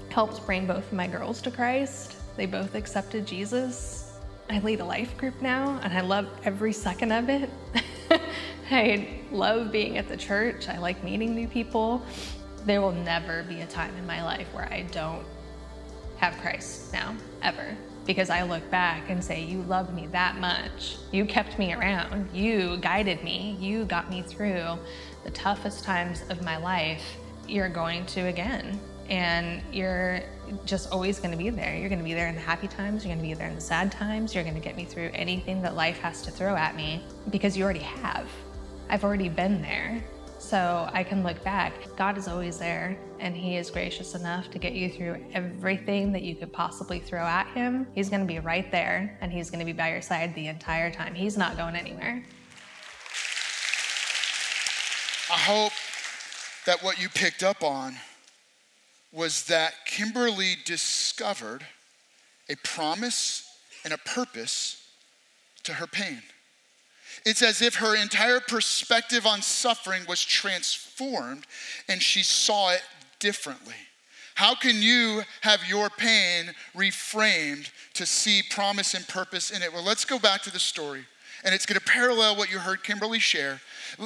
[0.09, 2.17] helped bring both my girls to Christ.
[2.37, 4.11] They both accepted Jesus.
[4.49, 7.49] I lead a life group now, and I love every second of it.
[8.71, 10.67] I love being at the church.
[10.67, 12.03] I like meeting new people.
[12.65, 15.25] There will never be a time in my life where I don't
[16.17, 17.75] have Christ now, ever
[18.05, 20.97] because I look back and say, You loved me that much.
[21.11, 22.29] You kept me around.
[22.33, 23.57] You guided me.
[23.59, 24.77] You got me through
[25.23, 27.03] the toughest times of my life.
[27.47, 28.79] You're going to again.
[29.09, 30.21] And you're
[30.65, 31.75] just always going to be there.
[31.75, 33.03] You're going to be there in the happy times.
[33.03, 34.33] You're going to be there in the sad times.
[34.33, 37.57] You're going to get me through anything that life has to throw at me because
[37.57, 38.27] you already have.
[38.89, 40.03] I've already been there.
[40.43, 41.73] So I can look back.
[41.95, 46.21] God is always there, and He is gracious enough to get you through everything that
[46.21, 47.87] you could possibly throw at Him.
[47.95, 50.47] He's going to be right there, and He's going to be by your side the
[50.47, 51.15] entire time.
[51.15, 52.23] He's not going anywhere.
[55.31, 55.71] I hope
[56.65, 57.95] that what you picked up on
[59.13, 61.65] was that Kimberly discovered
[62.49, 63.49] a promise
[63.85, 64.85] and a purpose
[65.63, 66.21] to her pain.
[67.25, 71.45] It's as if her entire perspective on suffering was transformed
[71.87, 72.83] and she saw it
[73.19, 73.75] differently.
[74.35, 79.71] How can you have your pain reframed to see promise and purpose in it?
[79.71, 81.05] Well, let's go back to the story.
[81.45, 83.59] And it's going to parallel what you heard Kimberly share.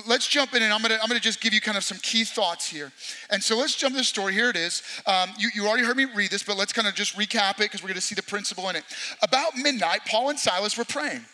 [0.08, 1.84] Let's jump in, and I'm going to, I'm going to just give you kind of
[1.84, 2.92] some key thoughts here.
[3.30, 4.34] And so let's jump to the story.
[4.34, 4.82] Here it is.
[5.06, 7.66] Um, you, you already heard me read this, but let's kind of just recap it
[7.66, 8.84] because we're going to see the principle in it.
[9.22, 11.26] About midnight, Paul and Silas were praying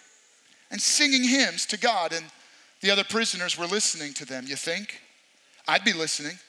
[0.74, 2.26] and singing hymns to God, and
[2.82, 4.46] the other prisoners were listening to them.
[4.48, 5.00] You think?
[5.68, 6.40] I'd be listening,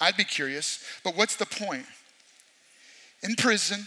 [0.00, 1.86] I'd be curious, but what's the point?
[3.22, 3.86] In prison,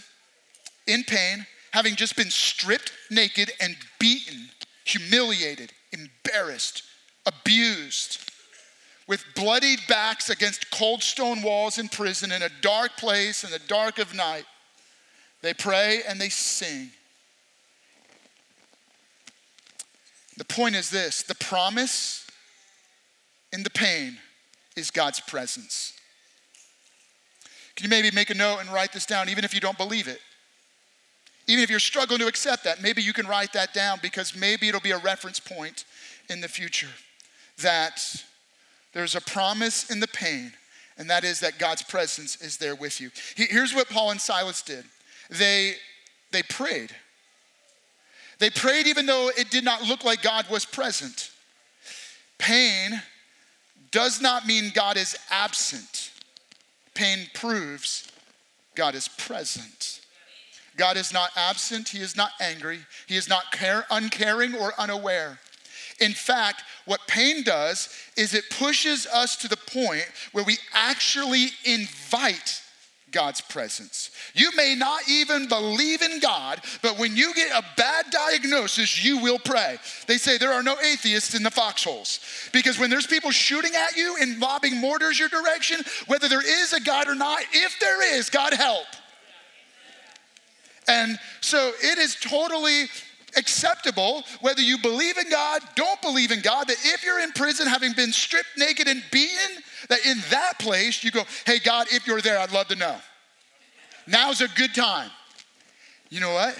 [0.86, 4.48] in pain, having just been stripped naked and beaten,
[4.84, 6.82] humiliated, embarrassed,
[7.26, 8.30] abused,
[9.06, 13.60] with bloodied backs against cold stone walls in prison in a dark place in the
[13.68, 14.46] dark of night,
[15.42, 16.90] they pray and they sing.
[20.36, 22.26] The point is this the promise
[23.52, 24.18] in the pain
[24.76, 25.92] is God's presence.
[27.76, 30.08] Can you maybe make a note and write this down, even if you don't believe
[30.08, 30.20] it?
[31.48, 34.68] Even if you're struggling to accept that, maybe you can write that down because maybe
[34.68, 35.84] it'll be a reference point
[36.28, 36.88] in the future
[37.62, 38.22] that
[38.92, 40.52] there's a promise in the pain,
[40.98, 43.10] and that is that God's presence is there with you.
[43.36, 44.84] Here's what Paul and Silas did
[45.30, 45.74] they,
[46.30, 46.94] they prayed.
[48.42, 51.30] They prayed even though it did not look like God was present.
[52.38, 53.00] Pain
[53.92, 56.10] does not mean God is absent,
[56.92, 58.10] pain proves
[58.74, 60.00] God is present.
[60.76, 65.38] God is not absent, He is not angry, He is not care, uncaring or unaware.
[66.00, 71.50] In fact, what pain does is it pushes us to the point where we actually
[71.64, 72.60] invite
[73.12, 74.10] God's presence.
[74.34, 79.18] You may not even believe in God, but when you get a bad diagnosis, you
[79.18, 79.76] will pray.
[80.06, 82.20] They say there are no atheists in the foxholes
[82.52, 86.72] because when there's people shooting at you and lobbing mortars your direction, whether there is
[86.72, 88.86] a God or not, if there is, God help.
[90.88, 92.86] And so it is totally
[93.36, 97.66] acceptable whether you believe in God, don't believe in God, that if you're in prison
[97.66, 102.06] having been stripped naked and beaten, that in that place you go, hey, God, if
[102.06, 102.96] you're there, I'd love to know.
[104.06, 105.10] Now's a good time.
[106.08, 106.56] You know what?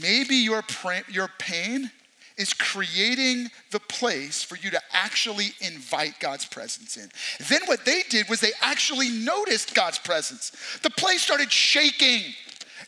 [0.00, 0.62] Maybe your,
[1.08, 1.90] your pain
[2.38, 7.10] is creating the place for you to actually invite God's presence in.
[7.48, 10.52] Then what they did was they actually noticed God's presence.
[10.82, 12.22] The place started shaking.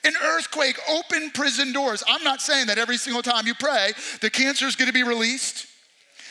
[0.05, 2.03] An earthquake opened prison doors.
[2.09, 5.03] I'm not saying that every single time you pray, the cancer is going to be
[5.03, 5.67] released.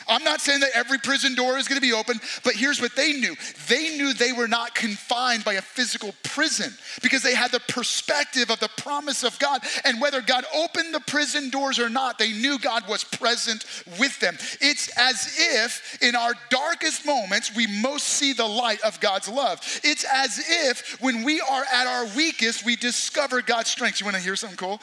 [0.08, 2.96] I'm not saying that every prison door is going to be open, but here's what
[2.96, 3.34] they knew.
[3.68, 8.50] They knew they were not confined by a physical prison because they had the perspective
[8.50, 9.62] of the promise of God.
[9.84, 13.64] And whether God opened the prison doors or not, they knew God was present
[13.98, 14.36] with them.
[14.60, 19.60] It's as if in our darkest moments, we most see the light of God's love.
[19.84, 24.00] It's as if when we are at our weakest, we discover God's strength.
[24.00, 24.80] You want to hear something cool?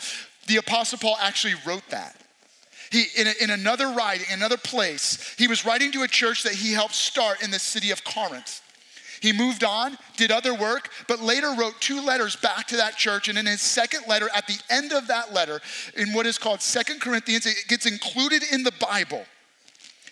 [0.47, 2.15] The Apostle Paul actually wrote that.
[2.91, 6.43] He, in, a, in another writing, in another place, he was writing to a church
[6.43, 8.61] that he helped start in the city of Corinth.
[9.21, 13.27] He moved on, did other work, but later wrote two letters back to that church.
[13.27, 15.61] And in his second letter, at the end of that letter,
[15.95, 19.25] in what is called Second Corinthians, it gets included in the Bible.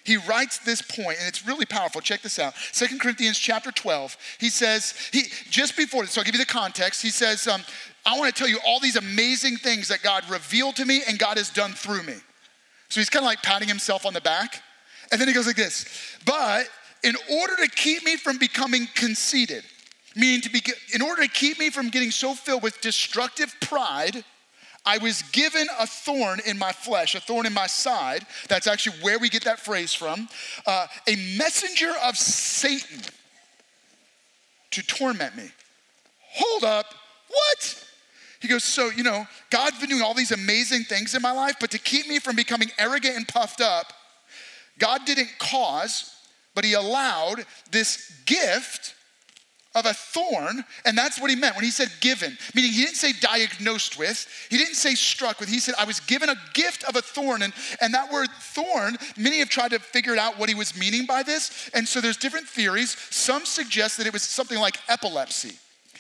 [0.04, 2.00] He writes this point, and it's really powerful.
[2.00, 2.54] Check this out.
[2.72, 4.18] Second Corinthians chapter 12.
[4.40, 7.02] He says, he just before this, so I'll give you the context.
[7.02, 7.62] He says, um,
[8.06, 11.20] I want to tell you all these amazing things that God revealed to me and
[11.20, 12.16] God has done through me.
[12.90, 14.62] So he's kind of like patting himself on the back.
[15.12, 15.86] And then he goes like this
[16.26, 16.68] But
[17.04, 19.64] in order to keep me from becoming conceited,
[20.16, 20.62] meaning to be,
[20.94, 24.24] in order to keep me from getting so filled with destructive pride,
[24.86, 28.26] I was given a thorn in my flesh, a thorn in my side.
[28.48, 30.30] That's actually where we get that phrase from.
[30.66, 33.02] Uh, a messenger of Satan
[34.72, 35.50] to torment me.
[36.36, 36.94] Hold up,
[37.28, 37.87] what?
[38.42, 41.56] He goes, So, you know, God's been doing all these amazing things in my life,
[41.60, 43.94] but to keep me from becoming arrogant and puffed up,
[44.80, 46.14] God didn't cause,
[46.56, 48.96] but He allowed this gift
[49.78, 52.96] of a thorn, and that's what he meant when he said given, meaning he didn't
[52.96, 56.84] say diagnosed with, he didn't say struck with, he said, I was given a gift
[56.86, 57.44] of a thorn.
[57.44, 61.06] And, and that word thorn, many have tried to figure out what he was meaning
[61.06, 61.70] by this.
[61.74, 62.98] And so there's different theories.
[63.12, 65.58] Some suggest that it was something like epilepsy.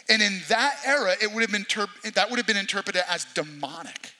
[0.10, 3.26] And in that era, it would have been terp- that would have been interpreted as
[3.34, 4.13] demonic.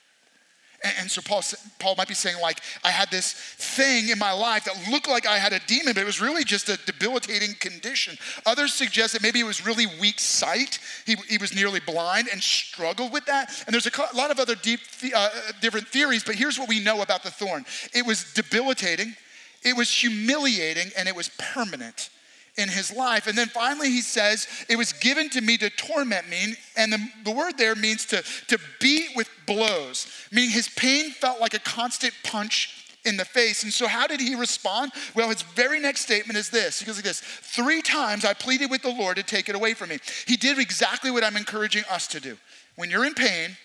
[0.84, 1.42] And, and so Paul,
[1.78, 5.26] Paul might be saying, like, I had this thing in my life that looked like
[5.26, 8.18] I had a demon, but it was really just a debilitating condition.
[8.46, 10.78] Others suggest that maybe it was really weak sight.
[11.06, 13.64] He, he was nearly blind and struggled with that.
[13.66, 14.80] And there's a lot of other deep,
[15.14, 19.16] uh, different theories, but here's what we know about the thorn it was debilitating,
[19.62, 22.10] it was humiliating, and it was permanent
[22.58, 23.26] in his life.
[23.26, 26.56] And then finally, he says, It was given to me to torment me.
[26.76, 31.40] And the, the word there means to, to beat with blows, meaning his pain felt
[31.40, 33.62] like a constant punch in the face.
[33.62, 34.92] And so, how did he respond?
[35.14, 36.80] Well, his very next statement is this.
[36.80, 39.74] He goes like this Three times I pleaded with the Lord to take it away
[39.74, 39.98] from me.
[40.26, 42.36] He did exactly what I'm encouraging us to do.
[42.74, 43.56] When you're in pain,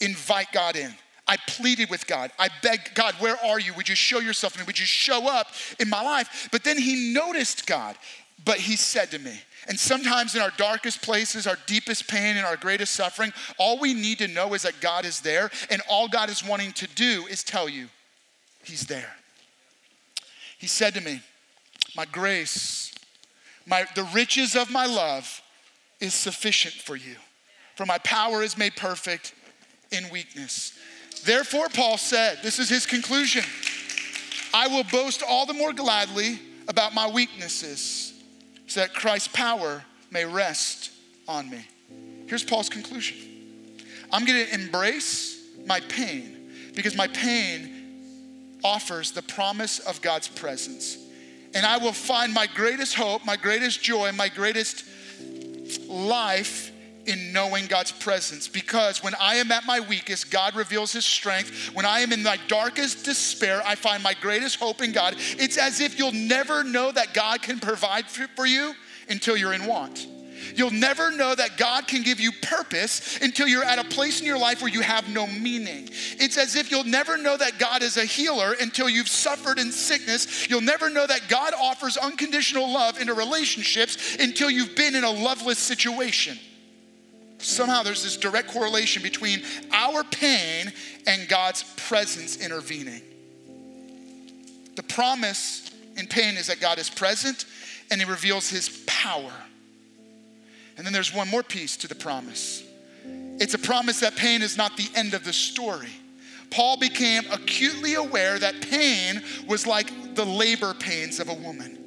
[0.00, 0.94] invite God in.
[1.28, 2.32] I pleaded with God.
[2.38, 3.74] I begged, God, where are you?
[3.74, 4.64] Would you show yourself to me?
[4.64, 6.48] Would you show up in my life?
[6.50, 7.96] But then he noticed God,
[8.44, 9.38] but he said to me,
[9.68, 13.92] and sometimes in our darkest places, our deepest pain, and our greatest suffering, all we
[13.92, 17.26] need to know is that God is there, and all God is wanting to do
[17.28, 17.88] is tell you,
[18.64, 19.14] He's there.
[20.58, 21.20] He said to me,
[21.94, 22.94] My grace,
[23.66, 25.42] my, the riches of my love
[26.00, 27.16] is sufficient for you,
[27.76, 29.34] for my power is made perfect
[29.92, 30.78] in weakness.
[31.24, 33.44] Therefore, Paul said, this is his conclusion
[34.54, 38.14] I will boast all the more gladly about my weaknesses
[38.66, 40.90] so that Christ's power may rest
[41.26, 41.66] on me.
[42.26, 43.16] Here's Paul's conclusion
[44.10, 50.96] I'm gonna embrace my pain because my pain offers the promise of God's presence.
[51.54, 54.84] And I will find my greatest hope, my greatest joy, my greatest
[55.88, 56.70] life
[57.08, 61.74] in knowing God's presence because when I am at my weakest, God reveals his strength.
[61.74, 65.16] When I am in my darkest despair, I find my greatest hope in God.
[65.38, 68.74] It's as if you'll never know that God can provide for you
[69.08, 70.06] until you're in want.
[70.54, 74.26] You'll never know that God can give you purpose until you're at a place in
[74.26, 75.88] your life where you have no meaning.
[76.18, 79.72] It's as if you'll never know that God is a healer until you've suffered in
[79.72, 80.48] sickness.
[80.48, 85.10] You'll never know that God offers unconditional love into relationships until you've been in a
[85.10, 86.38] loveless situation.
[87.38, 90.72] Somehow there's this direct correlation between our pain
[91.06, 93.02] and God's presence intervening.
[94.76, 97.44] The promise in pain is that God is present
[97.90, 99.32] and He reveals His power.
[100.76, 102.64] And then there's one more piece to the promise
[103.40, 105.92] it's a promise that pain is not the end of the story.
[106.50, 111.77] Paul became acutely aware that pain was like the labor pains of a woman.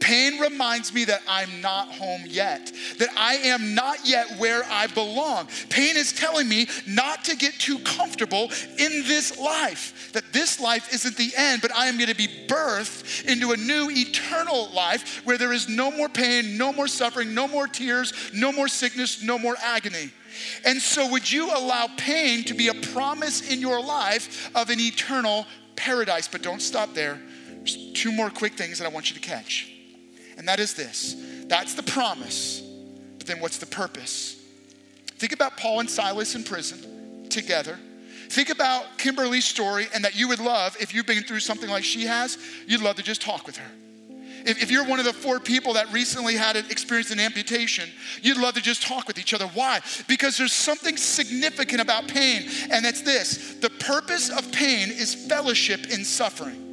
[0.00, 4.86] Pain reminds me that I'm not home yet, that I am not yet where I
[4.88, 5.48] belong.
[5.68, 10.92] Pain is telling me not to get too comfortable in this life, that this life
[10.92, 15.24] isn't the end, but I am going to be birthed into a new eternal life
[15.24, 19.22] where there is no more pain, no more suffering, no more tears, no more sickness,
[19.22, 20.10] no more agony.
[20.64, 24.80] And so, would you allow pain to be a promise in your life of an
[24.80, 26.28] eternal paradise?
[26.28, 27.20] But don't stop there.
[27.48, 29.72] There's two more quick things that I want you to catch
[30.36, 31.16] and that is this
[31.46, 32.60] that's the promise,
[33.18, 34.42] but then what's the purpose?
[35.18, 37.78] Think about Paul and Silas in prison together.
[38.28, 41.84] Think about Kimberly's story and that you would love, if you've been through something like
[41.84, 43.70] she has, you'd love to just talk with her.
[44.44, 47.88] If, if, you're one of the four people that recently had an, experienced an amputation,
[48.22, 49.46] you'd love to just talk with each other.
[49.46, 49.80] Why?
[50.06, 55.86] Because there's something significant about pain, and it's this the purpose of pain is fellowship
[55.86, 56.65] in suffering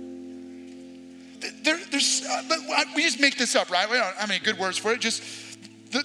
[1.63, 2.41] there, there's, uh,
[2.95, 3.89] we just make this up, right?
[3.89, 5.01] We don't have any good words for it.
[5.01, 5.23] Just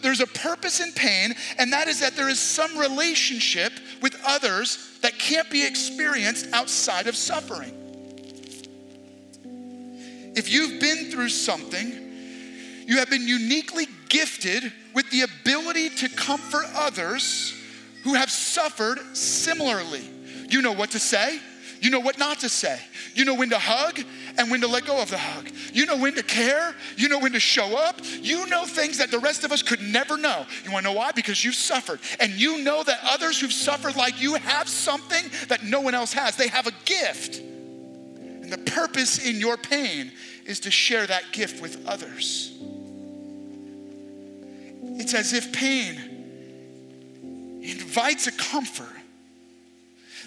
[0.02, 3.72] there's a purpose in pain, and that is that there is some relationship
[4.02, 7.74] with others that can't be experienced outside of suffering.
[10.36, 11.90] If you've been through something,
[12.86, 17.54] you have been uniquely gifted with the ability to comfort others
[18.04, 20.08] who have suffered similarly.
[20.48, 21.40] You know what to say,
[21.80, 22.80] you know what not to say.
[23.14, 24.00] You know when to hug
[24.36, 25.50] and when to let go of the hug.
[25.72, 26.74] You know when to care.
[26.96, 28.00] You know when to show up.
[28.20, 30.46] You know things that the rest of us could never know.
[30.64, 31.12] You wanna know why?
[31.12, 32.00] Because you've suffered.
[32.20, 36.12] And you know that others who've suffered like you have something that no one else
[36.12, 36.36] has.
[36.36, 37.38] They have a gift.
[37.38, 40.12] And the purpose in your pain
[40.44, 42.52] is to share that gift with others.
[44.82, 46.18] It's as if pain
[47.62, 48.97] invites a comfort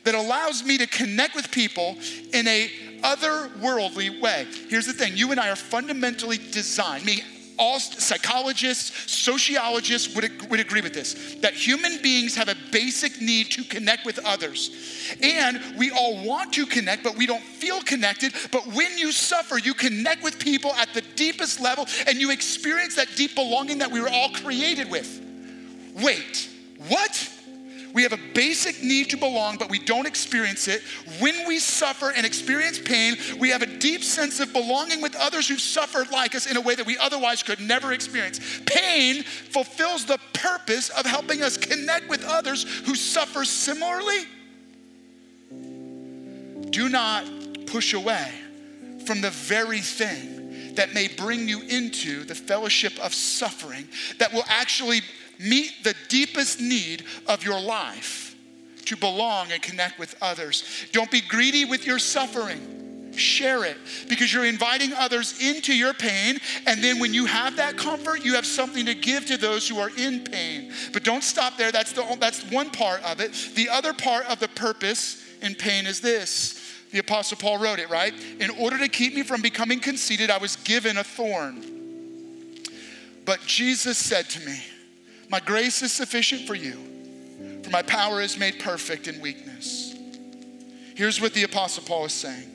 [0.03, 1.95] that allows me to connect with people
[2.33, 2.69] in a
[3.01, 4.47] otherworldly way.
[4.69, 7.25] Here's the thing you and I are fundamentally designed, meaning
[7.57, 13.51] all psychologists, sociologists would, would agree with this that human beings have a basic need
[13.51, 14.71] to connect with others.
[15.21, 18.33] And we all want to connect, but we don't feel connected.
[18.51, 22.95] But when you suffer, you connect with people at the deepest level and you experience
[22.95, 25.21] that deep belonging that we were all created with.
[25.95, 26.49] Wait,
[26.87, 27.29] what?
[27.93, 30.81] We have a basic need to belong, but we don't experience it.
[31.19, 35.47] When we suffer and experience pain, we have a deep sense of belonging with others
[35.47, 38.39] who've suffered like us in a way that we otherwise could never experience.
[38.65, 44.25] Pain fulfills the purpose of helping us connect with others who suffer similarly.
[46.69, 47.25] Do not
[47.67, 48.31] push away
[49.05, 53.87] from the very thing that may bring you into the fellowship of suffering
[54.19, 55.01] that will actually
[55.41, 58.35] meet the deepest need of your life
[58.85, 60.63] to belong and connect with others.
[60.91, 63.11] Don't be greedy with your suffering.
[63.15, 63.77] Share it
[64.07, 66.37] because you're inviting others into your pain.
[66.65, 69.79] And then when you have that comfort, you have something to give to those who
[69.79, 70.71] are in pain.
[70.93, 71.71] But don't stop there.
[71.71, 73.33] That's, the, that's one part of it.
[73.55, 76.57] The other part of the purpose in pain is this.
[76.91, 78.13] The Apostle Paul wrote it, right?
[78.39, 81.63] In order to keep me from becoming conceited, I was given a thorn.
[83.25, 84.59] But Jesus said to me,
[85.31, 86.77] my grace is sufficient for you,
[87.63, 89.95] for my power is made perfect in weakness.
[90.93, 92.49] Here's what the Apostle Paul is saying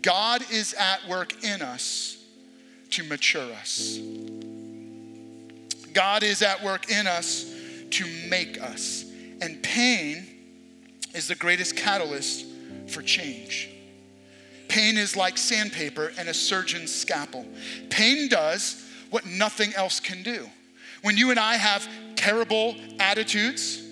[0.00, 2.24] God is at work in us
[2.90, 3.98] to mature us.
[5.92, 7.52] God is at work in us
[7.90, 9.04] to make us.
[9.42, 10.26] And pain
[11.14, 12.46] is the greatest catalyst
[12.86, 13.68] for change.
[14.68, 17.46] Pain is like sandpaper and a surgeon's scalpel.
[17.90, 20.48] Pain does what nothing else can do.
[21.02, 23.84] When you and I have terrible attitudes,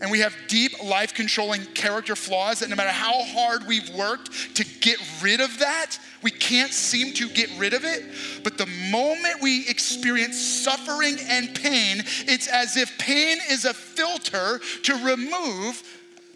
[0.00, 4.56] and we have deep life controlling character flaws that no matter how hard we've worked
[4.56, 8.04] to get rid of that, we can't seem to get rid of it.
[8.42, 14.60] But the moment we experience suffering and pain, it's as if pain is a filter
[14.84, 15.82] to remove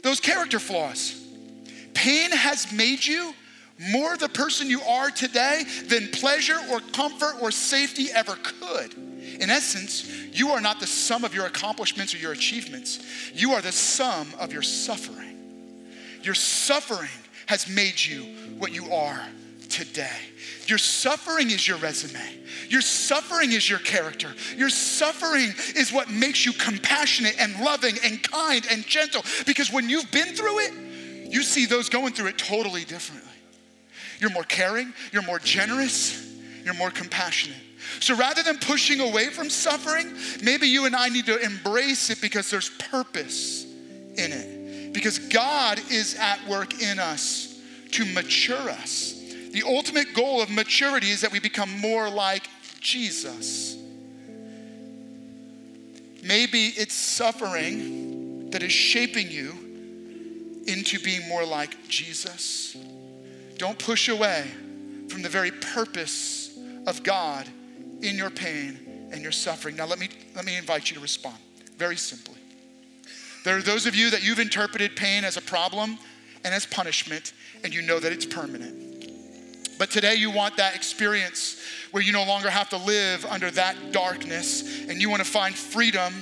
[0.02, 1.20] those character flaws.
[1.94, 3.32] Pain has made you
[3.90, 8.94] more the person you are today than pleasure or comfort or safety ever could.
[9.40, 13.00] In essence, you are not the sum of your accomplishments or your achievements.
[13.34, 15.38] You are the sum of your suffering.
[16.22, 17.10] Your suffering
[17.46, 18.22] has made you
[18.58, 19.20] what you are
[19.68, 20.16] today.
[20.66, 22.20] Your suffering is your resume.
[22.68, 24.32] Your suffering is your character.
[24.56, 29.22] Your suffering is what makes you compassionate and loving and kind and gentle.
[29.46, 30.72] Because when you've been through it,
[31.30, 33.30] you see those going through it totally differently.
[34.20, 36.32] You're more caring, you're more generous,
[36.64, 37.58] you're more compassionate.
[38.00, 40.12] So rather than pushing away from suffering,
[40.42, 44.92] maybe you and I need to embrace it because there's purpose in it.
[44.92, 47.60] Because God is at work in us
[47.92, 49.20] to mature us.
[49.52, 52.48] The ultimate goal of maturity is that we become more like
[52.80, 53.76] Jesus.
[56.22, 59.52] Maybe it's suffering that is shaping you
[60.66, 62.76] into being more like Jesus.
[63.58, 64.50] Don't push away
[65.08, 66.56] from the very purpose
[66.86, 67.46] of God
[68.02, 69.76] in your pain and your suffering.
[69.76, 71.36] Now let me let me invite you to respond
[71.76, 72.36] very simply.
[73.44, 75.98] There are those of you that you've interpreted pain as a problem
[76.44, 77.32] and as punishment
[77.62, 78.84] and you know that it's permanent.
[79.78, 83.92] But today you want that experience where you no longer have to live under that
[83.92, 86.12] darkness and you want to find freedom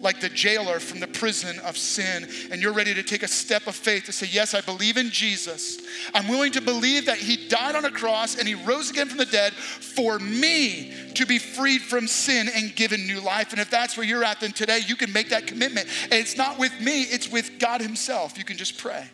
[0.00, 3.66] like the jailer from the prison of sin, and you're ready to take a step
[3.66, 5.78] of faith to say, Yes, I believe in Jesus.
[6.12, 9.18] I'm willing to believe that He died on a cross and He rose again from
[9.18, 13.52] the dead for me to be freed from sin and given new life.
[13.52, 15.88] And if that's where you're at, then today you can make that commitment.
[16.04, 18.36] And it's not with me, it's with God Himself.
[18.36, 19.08] You can just pray.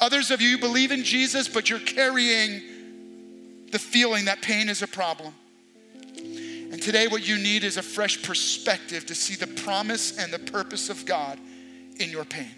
[0.00, 2.62] Others of you believe in Jesus, but you're carrying
[3.70, 5.32] the feeling that pain is a problem.
[6.74, 10.40] And today, what you need is a fresh perspective to see the promise and the
[10.40, 11.38] purpose of God
[12.00, 12.50] in your pain.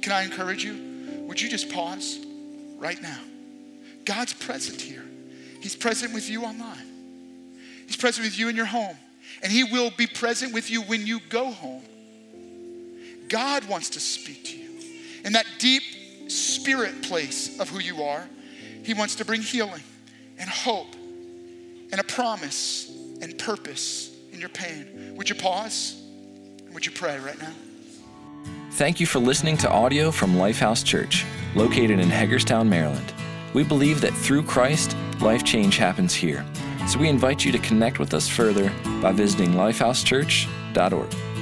[0.00, 1.24] Can I encourage you?
[1.26, 2.20] Would you just pause
[2.78, 3.18] right now?
[4.04, 5.04] God's present here.
[5.60, 6.86] He's present with you online,
[7.88, 8.96] He's present with you in your home,
[9.42, 11.82] and He will be present with you when you go home.
[13.28, 14.70] God wants to speak to you.
[15.24, 15.82] In that deep
[16.30, 18.24] spirit place of who you are,
[18.84, 19.82] He wants to bring healing
[20.38, 20.94] and hope
[21.90, 25.14] and a promise and purpose in your pain.
[25.16, 26.02] Would you pause?
[26.72, 27.52] Would you pray right now?
[28.72, 33.14] Thank you for listening to audio from Lifehouse Church, located in Hagerstown, Maryland.
[33.54, 36.44] We believe that through Christ, life change happens here.
[36.86, 41.35] So we invite you to connect with us further by visiting lifehousechurch.org.